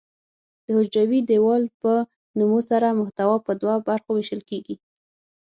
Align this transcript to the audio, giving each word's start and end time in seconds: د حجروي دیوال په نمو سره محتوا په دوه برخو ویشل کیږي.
د 0.63 0.65
حجروي 0.77 1.19
دیوال 1.29 1.63
په 1.81 1.93
نمو 2.37 2.59
سره 2.69 2.97
محتوا 2.99 3.35
په 3.45 3.51
دوه 3.61 3.75
برخو 3.87 4.09
ویشل 4.13 4.41
کیږي. 4.49 4.75